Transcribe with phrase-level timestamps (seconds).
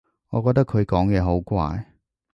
[0.29, 1.85] 我覺得佢講嘢好怪